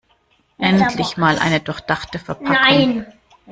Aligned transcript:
Endlich 0.57 1.15
mal 1.15 1.37
eine 1.37 1.59
durchdachte 1.59 2.17
Verpackung. 2.17 3.05